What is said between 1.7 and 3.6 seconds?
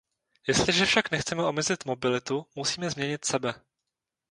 mobilitu, musíme změnit sebe.